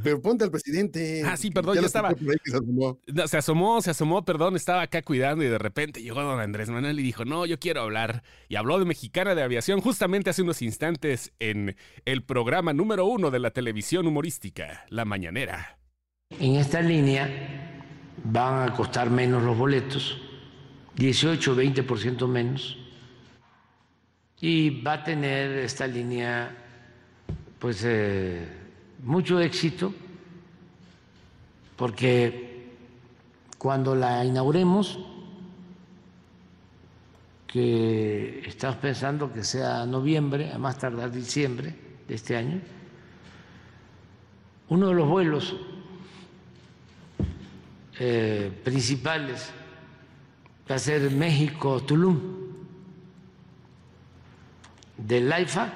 Pero 0.05 0.21
ponte 0.23 0.45
al 0.45 0.50
presidente. 0.52 1.23
Ah, 1.25 1.37
sí, 1.37 1.50
perdón, 1.50 1.75
ya 1.75 1.81
lo 1.81 1.87
estaba. 1.88 2.11
asomó. 2.11 3.00
No, 3.09 3.26
se 3.26 3.37
asomó, 3.37 3.83
se 3.83 3.90
asomó, 3.90 4.25
perdón, 4.25 4.55
estaba 4.55 4.83
acá 4.83 5.02
cuidando 5.02 5.43
y 5.43 5.49
de 5.49 5.59
repente 5.59 6.02
llegó 6.02 6.23
don 6.23 6.38
Andrés 6.38 6.69
Manuel 6.71 7.00
y 7.00 7.02
dijo, 7.02 7.25
no, 7.25 7.47
yo 7.47 7.59
quiero 7.59 7.81
hablar. 7.81 8.23
Y 8.49 8.57
habló 8.57 8.78
de 8.78 8.85
Mexicana 8.85 9.35
de 9.35 9.43
Aviación 9.43 9.81
justamente 9.81 10.31
hace 10.31 10.43
unos 10.43 10.62
instantes 10.62 11.33
en 11.40 11.75
el 12.05 12.23
programa 12.23 12.73
número 12.73 13.07
uno 13.07 13.33
de 13.33 13.40
la 13.40 13.50
televisión 13.50 14.07
humorística, 14.07 14.85
La 14.88 15.05
Mañanera. 15.05 15.78
en 16.31 16.57
esta 16.57 16.81
línea 16.81 17.77
van 18.30 18.68
a 18.68 18.75
costar 18.75 19.11
menos 19.11 19.42
los 19.42 19.56
boletos, 19.56 20.18
18 20.97 21.52
o 21.52 21.56
20% 21.56 22.26
menos. 22.28 22.76
Y 24.40 24.82
va 24.82 24.94
a 24.94 25.04
tener 25.04 25.58
esta 25.58 25.87
línea 25.87 26.50
pues 27.58 27.82
eh, 27.85 28.47
mucho 29.02 29.40
éxito 29.40 29.92
porque 31.76 32.68
cuando 33.56 33.94
la 33.94 34.25
inauguremos, 34.25 34.99
que 37.47 38.42
estamos 38.47 38.76
pensando 38.76 39.32
que 39.32 39.42
sea 39.42 39.87
noviembre, 39.87 40.52
a 40.52 40.58
más 40.58 40.76
tardar 40.76 41.11
diciembre 41.11 41.75
de 42.06 42.14
este 42.14 42.37
año, 42.37 42.61
uno 44.68 44.88
de 44.88 44.94
los 44.94 45.08
vuelos 45.08 45.56
eh, 47.99 48.50
principales 48.64 49.50
va 50.71 50.76
a 50.76 50.78
ser 50.78 51.11
México-Tulum, 51.11 52.21
del 54.97 55.33
AIFA 55.33 55.73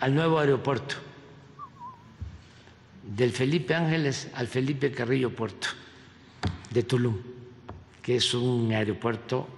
al 0.00 0.14
nuevo 0.14 0.38
aeropuerto, 0.38 0.96
del 3.02 3.32
Felipe 3.32 3.74
Ángeles 3.74 4.28
al 4.34 4.48
Felipe 4.48 4.90
Carrillo 4.92 5.34
Puerto 5.34 5.68
de 6.70 6.82
Tulum, 6.82 7.16
que 8.02 8.16
es 8.16 8.34
un 8.34 8.72
aeropuerto 8.72 9.48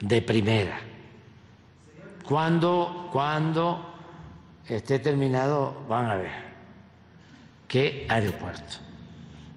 de 0.00 0.22
primera. 0.22 0.80
Cuando, 2.24 3.08
cuando 3.12 3.94
esté 4.66 4.98
terminado, 4.98 5.84
van 5.88 6.06
a 6.06 6.16
ver 6.16 6.32
qué 7.68 8.06
aeropuerto. 8.08 8.89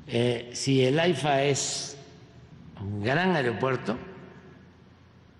Eh, 0.07 0.51
si 0.53 0.83
el 0.83 0.99
AIFA 0.99 1.43
es 1.43 1.97
un 2.81 3.01
gran 3.01 3.35
aeropuerto, 3.35 3.97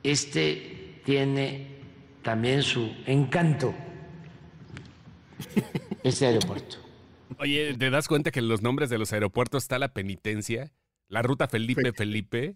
este 0.04 1.02
tiene 1.06 1.68
también 2.22 2.64
su 2.64 2.92
encanto, 3.06 3.74
este 6.04 6.28
aeropuerto. 6.28 6.78
Oye, 7.40 7.74
¿te 7.78 7.90
das 7.90 8.08
cuenta 8.08 8.32
que 8.32 8.40
en 8.40 8.48
los 8.48 8.62
nombres 8.62 8.90
de 8.90 8.98
los 8.98 9.12
aeropuertos 9.12 9.64
está 9.64 9.80
la 9.80 9.94
penitencia? 9.94 10.72
La 11.10 11.22
ruta 11.22 11.48
Felipe 11.48 11.92
Felipe, 11.92 12.56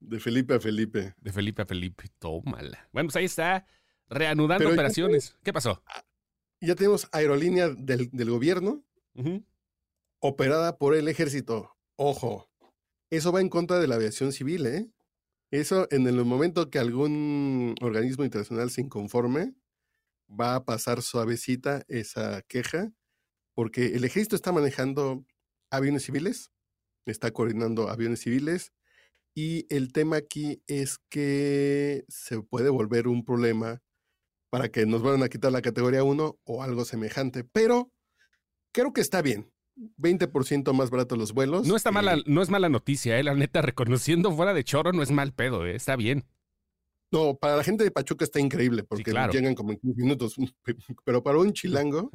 De 0.00 0.18
Felipe 0.18 0.54
a 0.54 0.60
Felipe. 0.60 1.14
de 1.20 1.32
Felipe 1.32 1.62
a 1.62 1.66
Felipe. 1.66 2.04
Tómala. 2.18 2.88
Bueno, 2.92 3.06
pues 3.08 3.16
ahí 3.16 3.24
está, 3.26 3.66
reanudando 4.08 4.58
Pero 4.58 4.70
ya 4.70 4.74
operaciones. 4.74 5.36
¿Qué 5.42 5.52
pasó? 5.52 5.82
Ya 6.60 6.74
tenemos 6.74 7.08
aerolínea 7.12 7.68
del, 7.68 8.10
del 8.10 8.30
gobierno 8.30 8.82
Ujú. 9.14 9.44
Operada 10.20 10.78
por 10.78 10.94
el 10.94 11.08
ejército. 11.08 11.76
Ojo, 11.96 12.48
eso 13.10 13.32
va 13.32 13.40
en 13.40 13.48
contra 13.48 13.78
de 13.78 13.86
la 13.86 13.96
aviación 13.96 14.32
civil, 14.32 14.66
¿eh? 14.66 14.90
Eso 15.52 15.86
en 15.90 16.06
el 16.06 16.24
momento 16.24 16.70
que 16.70 16.78
algún 16.78 17.74
organismo 17.80 18.24
internacional 18.24 18.70
se 18.70 18.80
inconforme, 18.80 19.54
va 20.28 20.56
a 20.56 20.64
pasar 20.64 21.02
suavecita 21.02 21.84
esa 21.88 22.42
queja, 22.42 22.92
porque 23.54 23.86
el 23.94 24.04
ejército 24.04 24.36
está 24.36 24.52
manejando 24.52 25.24
aviones 25.70 26.04
civiles, 26.04 26.50
está 27.06 27.30
coordinando 27.30 27.88
aviones 27.88 28.20
civiles, 28.20 28.72
y 29.34 29.66
el 29.74 29.92
tema 29.92 30.16
aquí 30.16 30.62
es 30.66 30.98
que 31.10 32.04
se 32.08 32.42
puede 32.42 32.70
volver 32.70 33.06
un 33.06 33.24
problema 33.24 33.82
para 34.50 34.70
que 34.70 34.86
nos 34.86 35.02
vayan 35.02 35.22
a 35.22 35.28
quitar 35.28 35.52
la 35.52 35.62
categoría 35.62 36.02
1 36.04 36.38
o 36.44 36.62
algo 36.62 36.84
semejante, 36.84 37.44
pero 37.44 37.92
creo 38.72 38.92
que 38.92 39.00
está 39.02 39.22
bien. 39.22 39.52
20% 39.76 40.72
más 40.72 40.90
barato 40.90 41.16
los 41.16 41.32
vuelos. 41.32 41.66
No 41.66 41.76
está 41.76 41.90
eh, 41.90 41.92
mala, 41.92 42.16
no 42.26 42.42
es 42.42 42.50
mala 42.50 42.68
noticia, 42.68 43.18
eh, 43.18 43.22
la 43.22 43.34
neta, 43.34 43.62
reconociendo 43.62 44.32
fuera 44.32 44.54
de 44.54 44.64
choro 44.64 44.92
no 44.92 45.02
es 45.02 45.10
mal 45.10 45.32
pedo, 45.32 45.66
eh, 45.66 45.74
está 45.74 45.96
bien. 45.96 46.24
No, 47.12 47.36
para 47.36 47.56
la 47.56 47.64
gente 47.64 47.84
de 47.84 47.90
Pachuca 47.90 48.24
está 48.24 48.40
increíble 48.40 48.82
porque 48.82 49.12
claro. 49.12 49.32
llegan 49.32 49.54
como 49.54 49.72
en 49.72 49.78
15 49.78 50.02
minutos. 50.02 50.36
Pero 51.04 51.22
para 51.22 51.38
un 51.38 51.52
chilango 51.52 52.10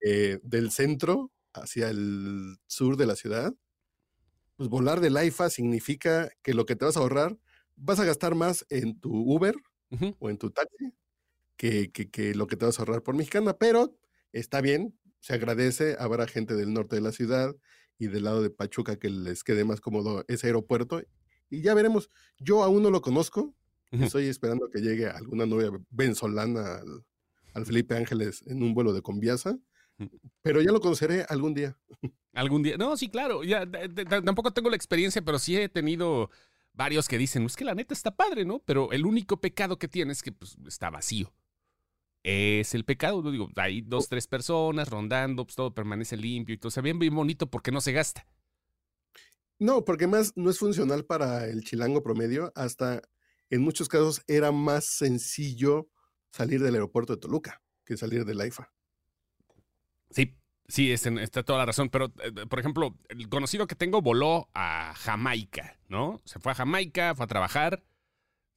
eh, 0.00 0.38
del 0.42 0.70
centro 0.70 1.32
hacia 1.52 1.90
el 1.90 2.56
sur 2.66 2.96
de 2.96 3.06
la 3.06 3.16
ciudad, 3.16 3.52
pues 4.56 4.68
volar 4.68 5.00
del 5.00 5.16
AIFA 5.16 5.50
significa 5.50 6.30
que 6.42 6.54
lo 6.54 6.64
que 6.64 6.76
te 6.76 6.84
vas 6.84 6.96
a 6.96 7.00
ahorrar, 7.00 7.36
vas 7.76 7.98
a 7.98 8.04
gastar 8.04 8.34
más 8.34 8.64
en 8.70 8.98
tu 9.00 9.10
Uber 9.10 9.56
o 10.18 10.30
en 10.30 10.38
tu 10.38 10.50
taxi 10.50 10.92
que, 11.56 11.90
que, 11.90 12.10
que 12.10 12.34
lo 12.34 12.46
que 12.46 12.56
te 12.56 12.66
vas 12.66 12.78
a 12.78 12.82
ahorrar 12.82 13.02
por 13.02 13.14
mexicana, 13.14 13.56
pero 13.56 13.96
está 14.32 14.60
bien, 14.60 14.96
se 15.24 15.32
agradece, 15.32 15.96
habrá 15.98 16.26
gente 16.26 16.54
del 16.54 16.74
norte 16.74 16.96
de 16.96 17.00
la 17.00 17.10
ciudad 17.10 17.56
y 17.98 18.08
del 18.08 18.24
lado 18.24 18.42
de 18.42 18.50
Pachuca 18.50 18.98
que 18.98 19.08
les 19.08 19.42
quede 19.42 19.64
más 19.64 19.80
cómodo 19.80 20.22
ese 20.28 20.48
aeropuerto 20.48 21.02
y 21.48 21.62
ya 21.62 21.72
veremos. 21.72 22.10
Yo 22.38 22.62
aún 22.62 22.82
no 22.82 22.90
lo 22.90 23.00
conozco, 23.00 23.54
estoy 23.90 24.26
esperando 24.26 24.68
que 24.68 24.82
llegue 24.82 25.06
alguna 25.06 25.46
novia 25.46 25.70
venezolana 25.88 26.76
al, 26.76 27.06
al 27.54 27.64
Felipe 27.64 27.96
Ángeles 27.96 28.44
en 28.46 28.62
un 28.62 28.74
vuelo 28.74 28.92
de 28.92 29.00
Conviasa, 29.00 29.58
Ujú. 29.98 30.20
pero 30.42 30.60
ya 30.60 30.72
lo 30.72 30.80
conoceré 30.82 31.24
algún 31.26 31.54
día. 31.54 31.78
Algún 32.34 32.62
día. 32.62 32.76
No, 32.76 32.94
sí, 32.98 33.08
claro. 33.08 33.44
Ya, 33.44 33.64
tampoco 34.06 34.52
tengo 34.52 34.68
la 34.68 34.76
experiencia, 34.76 35.22
pero 35.22 35.38
sí 35.38 35.56
he 35.56 35.70
tenido 35.70 36.30
varios 36.74 37.08
que 37.08 37.16
dicen, 37.16 37.44
es 37.44 37.56
que 37.56 37.64
la 37.64 37.74
neta 37.74 37.94
está 37.94 38.14
padre, 38.14 38.44
¿no? 38.44 38.58
Pero 38.66 38.92
el 38.92 39.06
único 39.06 39.40
pecado 39.40 39.78
que 39.78 39.88
tiene 39.88 40.12
es 40.12 40.22
que 40.22 40.32
pues, 40.32 40.58
está 40.66 40.90
vacío. 40.90 41.32
Es 42.24 42.74
el 42.74 42.84
pecado, 42.84 43.22
¿no? 43.22 43.30
digo, 43.30 43.50
hay 43.56 43.82
dos, 43.82 44.08
tres 44.08 44.26
personas 44.26 44.88
rondando, 44.88 45.44
pues 45.44 45.54
todo 45.54 45.74
permanece 45.74 46.16
limpio 46.16 46.54
y 46.54 46.58
todo. 46.58 46.70
Se 46.70 46.80
ve 46.80 46.92
bien 46.94 47.14
bonito 47.14 47.50
porque 47.50 47.70
no 47.70 47.80
se 47.80 47.92
gasta. 47.92 48.26
No, 49.58 49.84
porque 49.84 50.06
más 50.06 50.32
no 50.34 50.50
es 50.50 50.58
funcional 50.58 51.04
para 51.04 51.46
el 51.46 51.62
chilango 51.62 52.02
promedio, 52.02 52.50
hasta 52.56 53.02
en 53.50 53.62
muchos 53.62 53.88
casos 53.88 54.22
era 54.26 54.52
más 54.52 54.84
sencillo 54.86 55.88
salir 56.32 56.62
del 56.62 56.74
aeropuerto 56.74 57.14
de 57.14 57.20
Toluca 57.20 57.62
que 57.84 57.96
salir 57.96 58.24
del 58.24 58.40
AIFA. 58.40 58.72
Sí, 60.10 60.34
sí, 60.66 60.92
es 60.92 61.06
está 61.06 61.42
toda 61.42 61.60
la 61.60 61.66
razón. 61.66 61.90
Pero, 61.90 62.06
eh, 62.22 62.46
por 62.48 62.58
ejemplo, 62.58 62.96
el 63.08 63.28
conocido 63.28 63.66
que 63.66 63.74
tengo 63.74 64.00
voló 64.00 64.48
a 64.54 64.94
Jamaica, 64.96 65.78
¿no? 65.88 66.22
Se 66.24 66.38
fue 66.38 66.52
a 66.52 66.54
Jamaica, 66.54 67.14
fue 67.14 67.24
a 67.24 67.28
trabajar. 67.28 67.84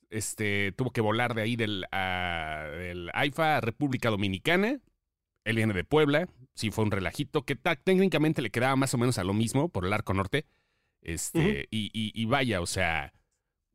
Este, 0.09 0.71
tuvo 0.73 0.91
que 0.91 1.01
volar 1.01 1.33
de 1.35 1.41
ahí 1.41 1.55
del, 1.55 1.85
a- 1.91 2.65
del 2.71 3.09
AIFA 3.13 3.57
a 3.57 3.61
República 3.61 4.09
Dominicana. 4.09 4.79
Él 5.43 5.55
viene 5.55 5.73
de 5.73 5.83
Puebla. 5.83 6.27
Sí, 6.53 6.71
fue 6.71 6.83
un 6.85 6.91
relajito 6.91 7.43
que 7.43 7.55
técnicamente 7.55 8.41
le 8.41 8.49
quedaba 8.49 8.75
más 8.75 8.93
o 8.93 8.97
menos 8.97 9.17
a 9.17 9.23
lo 9.23 9.33
mismo 9.33 9.69
por 9.69 9.85
el 9.85 9.93
arco 9.93 10.13
norte. 10.13 10.45
Este, 11.01 11.67
y, 11.71 11.85
y- 11.93 12.11
y 12.13 12.25
vaya, 12.25 12.61
o 12.61 12.65
sea, 12.65 13.13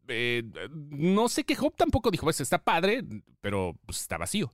eh, 0.09 0.43
no 0.71 1.29
se 1.29 1.45
quejó 1.45 1.71
tampoco. 1.71 2.11
Dijo, 2.11 2.25
pues 2.27 2.41
está 2.41 2.59
padre, 2.62 3.03
pero 3.41 3.77
pues, 3.87 4.01
está 4.01 4.19
vacío. 4.19 4.53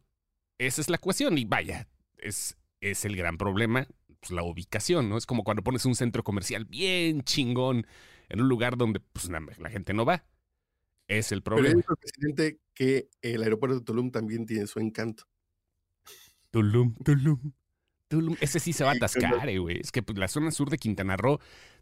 Esa 0.59 0.81
es 0.81 0.91
la 0.91 0.99
cuestión. 0.99 1.39
Y 1.39 1.45
vaya, 1.45 1.89
es, 2.19 2.57
es 2.81 3.05
el 3.05 3.17
gran 3.17 3.39
problema, 3.39 3.87
pues, 4.21 4.31
la 4.31 4.43
ubicación, 4.43 5.09
¿no? 5.09 5.17
Es 5.17 5.27
como 5.27 5.45
cuando 5.45 5.63
pones 5.63 5.85
un 5.87 5.95
centro 5.95 6.23
comercial 6.23 6.65
bien 6.67 7.23
chingón 7.23 7.87
en 8.29 8.41
un 8.41 8.49
lugar 8.49 8.77
donde 8.77 9.01
pues, 9.01 9.29
la, 9.29 9.41
la 9.59 9.71
gente 9.71 9.93
no 9.95 10.05
va. 10.05 10.25
Es 11.09 11.33
el 11.33 11.43
Pero 11.43 11.57
problema. 11.57 11.77
dijo 11.77 11.93
el 11.95 11.99
presidente 11.99 12.61
que 12.75 13.09
el 13.23 13.43
aeropuerto 13.43 13.79
de 13.79 13.85
Tulum 13.85 14.11
también 14.11 14.47
tiene 14.47 14.67
su 14.67 14.79
encanto. 14.79 15.25
Tulum, 16.51 16.95
Tulum, 17.05 17.53
Tulum. 18.09 18.37
Ese 18.41 18.61
sí 18.61 18.73
se 18.73 18.85
va 18.85 18.91
a 18.93 18.95
atascar, 19.43 19.49
eh, 19.49 19.59
güey. 19.59 19.81
Es 19.81 19.91
que 19.93 20.03
pues, 20.03 20.19
la 20.19 20.29
zona 20.29 20.51
sur 20.51 20.71
de 20.71 20.79
Quintana 20.79 21.17
Roo 21.17 21.39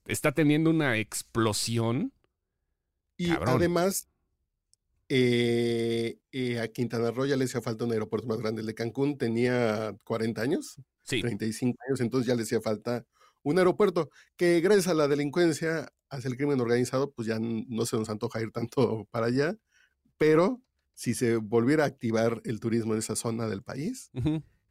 está 0.06 0.33
teniendo 0.33 0.71
una 0.71 0.97
explosión. 0.99 2.12
Y 3.16 3.28
Cabrón. 3.30 3.56
además, 3.56 4.09
eh, 5.09 6.18
eh, 6.33 6.61
a 6.61 6.68
Quintana 6.68 7.11
Roo 7.11 7.26
ya 7.26 7.37
le 7.37 7.45
hacía 7.45 7.62
falta 7.62 7.85
un 7.85 7.92
aeropuerto 7.92 8.26
más 8.28 8.38
grande. 8.38 8.61
El 8.61 8.66
de 8.66 8.75
Cancún 8.75 9.18
tenía 9.18 9.97
40 10.04 10.42
años, 10.42 10.80
Sí, 11.04 11.21
35 11.21 11.78
años, 11.88 12.00
entonces 12.00 12.26
ya 12.26 12.35
le 12.35 12.42
hacía 12.42 12.61
falta 12.61 13.06
un 13.42 13.59
aeropuerto 13.59 14.11
que 14.37 14.61
gracias 14.61 14.88
a 14.88 14.95
la 14.95 15.06
delincuencia 15.06 15.92
hacia 16.11 16.29
el 16.29 16.37
crimen 16.37 16.61
organizado, 16.61 17.13
pues 17.13 17.29
ya 17.29 17.39
no 17.41 17.87
se 17.87 17.97
nos 17.97 18.09
antoja 18.09 18.41
ir 18.41 18.51
tanto 18.53 19.07
para 19.11 19.27
allá, 19.27 19.57
pero 20.19 20.63
si 20.95 21.15
se 21.15 21.37
volviera 21.37 21.85
a 21.85 21.89
activar 21.89 22.41
el 22.45 22.61
turismo 22.61 22.95
en 22.95 23.01
esa 23.01 23.17
zona 23.17 23.47
del 23.49 23.63
país, 23.63 24.11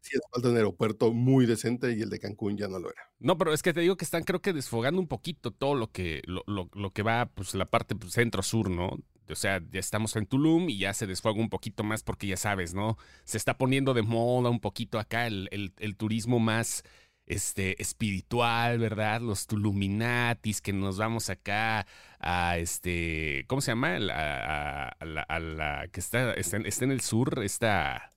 sí 0.05 0.17
hace 0.17 0.27
falta 0.31 0.49
un 0.49 0.55
aeropuerto 0.55 1.13
muy 1.13 1.45
decente 1.45 1.95
y 1.95 2.01
el 2.01 2.09
de 2.09 2.19
Cancún 2.19 2.57
ya 2.57 2.67
no 2.67 2.79
lo 2.79 2.89
era. 2.89 3.01
No, 3.19 3.37
pero 3.37 3.53
es 3.53 3.61
que 3.61 3.73
te 3.73 3.81
digo 3.81 3.95
que 3.95 4.05
están 4.05 4.23
creo 4.23 4.41
que 4.41 4.53
desfogando 4.53 4.99
un 4.99 5.07
poquito 5.07 5.51
todo 5.51 5.75
lo 5.75 5.91
que, 5.91 6.21
lo, 6.25 6.43
lo, 6.45 6.91
que 6.91 7.03
va, 7.03 7.27
pues 7.27 7.53
la 7.53 7.65
parte 7.65 7.95
pues, 7.95 8.13
centro-sur, 8.13 8.69
¿no? 8.69 8.97
O 9.27 9.35
sea, 9.35 9.59
ya 9.71 9.79
estamos 9.79 10.15
en 10.15 10.27
Tulum 10.27 10.69
y 10.69 10.77
ya 10.77 10.93
se 10.93 11.07
desfoga 11.07 11.39
un 11.39 11.49
poquito 11.49 11.83
más 11.83 12.03
porque 12.03 12.27
ya 12.27 12.37
sabes, 12.37 12.75
¿no? 12.75 12.97
Se 13.23 13.37
está 13.37 13.57
poniendo 13.57 13.95
de 13.95 14.03
moda 14.03 14.51
un 14.51 14.59
poquito 14.59 14.99
acá 14.99 15.25
el, 15.25 15.49
el 15.51 15.95
turismo 15.95 16.39
más 16.39 16.83
este, 17.25 17.81
espiritual, 17.81 18.79
¿verdad? 18.79 19.21
Los 19.21 19.47
Tuluminatis, 19.47 20.61
que 20.61 20.73
nos 20.73 20.97
vamos 20.97 21.29
acá 21.29 21.85
a 22.19 22.57
este, 22.57 23.45
¿cómo 23.47 23.61
se 23.61 23.71
llama? 23.71 23.95
A, 23.95 24.95
la, 25.05 25.87
que 25.91 25.99
está, 25.99 26.33
está, 26.33 26.57
en 26.57 26.91
el 26.91 27.01
sur, 27.01 27.41
esta 27.43 28.13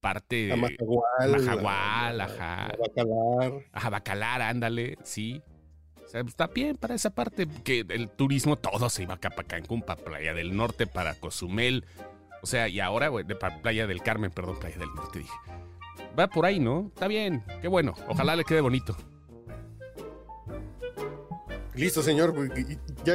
parte... 0.00 0.54
Majagual. 0.56 2.20
ajá. 2.20 2.72
Bacalar. 2.78 3.66
Ajá, 3.72 3.90
Bacalar, 3.90 4.42
ándale, 4.42 4.98
sí. 5.02 5.42
O 6.04 6.08
sea, 6.08 6.22
está 6.22 6.48
bien 6.48 6.76
para 6.76 6.94
esa 6.94 7.10
parte, 7.10 7.46
que 7.64 7.86
el 7.88 8.10
turismo 8.10 8.56
todo 8.56 8.90
se 8.90 9.04
iba 9.04 9.14
acá 9.14 9.30
para 9.30 9.46
Cancún, 9.46 9.82
para 9.82 10.02
Playa 10.02 10.34
del 10.34 10.56
Norte, 10.56 10.86
para 10.86 11.14
Cozumel. 11.14 11.84
O 12.42 12.46
sea, 12.46 12.68
y 12.68 12.80
ahora, 12.80 13.08
güey, 13.08 13.24
de 13.24 13.36
Playa 13.36 13.86
del 13.86 14.02
Carmen, 14.02 14.30
perdón, 14.30 14.58
Playa 14.58 14.78
del 14.78 14.92
Norte, 14.94 15.20
dije 15.20 15.32
va 16.18 16.28
por 16.28 16.46
ahí, 16.46 16.60
¿no? 16.60 16.90
Está 16.94 17.08
bien, 17.08 17.44
qué 17.60 17.68
bueno. 17.68 17.94
Ojalá 18.08 18.36
le 18.36 18.44
quede 18.44 18.60
bonito. 18.60 18.96
Listo, 21.74 22.02
señor. 22.02 22.34
Ya, 23.04 23.14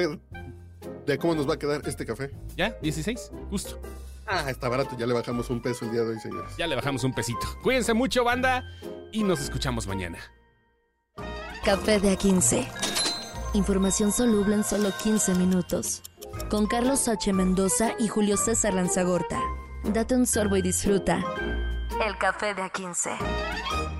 ¿De 1.05 1.17
cómo 1.19 1.35
nos 1.35 1.47
va 1.47 1.53
a 1.53 1.59
quedar 1.59 1.81
este 1.85 2.05
café? 2.05 2.31
¿Ya? 2.57 2.79
¿16? 2.81 3.31
Justo. 3.49 3.79
Ah, 4.25 4.49
está 4.49 4.69
barato. 4.69 4.97
Ya 4.97 5.05
le 5.05 5.13
bajamos 5.13 5.49
un 5.49 5.61
peso 5.61 5.85
el 5.85 5.91
día 5.91 6.01
de 6.01 6.09
hoy, 6.09 6.19
señores. 6.19 6.57
Ya 6.57 6.65
le 6.65 6.75
bajamos 6.75 7.03
un 7.03 7.13
pesito. 7.13 7.45
Cuídense 7.61 7.93
mucho, 7.93 8.23
banda. 8.23 8.63
Y 9.11 9.23
nos 9.23 9.39
escuchamos 9.39 9.85
mañana. 9.87 10.17
Café 11.63 11.99
de 11.99 12.17
A15. 12.17 12.67
Información 13.53 14.11
soluble 14.11 14.55
en 14.55 14.63
solo 14.63 14.91
15 15.03 15.35
minutos. 15.35 16.01
Con 16.49 16.65
Carlos 16.65 17.07
H. 17.07 17.31
Mendoza 17.33 17.93
y 17.99 18.07
Julio 18.07 18.35
César 18.37 18.73
Lanzagorta. 18.73 19.39
Date 19.83 20.15
un 20.15 20.25
sorbo 20.25 20.57
y 20.57 20.61
disfruta. 20.63 21.23
El 22.03 22.17
café 22.17 22.53
de 22.53 22.61
A15. 22.61 23.94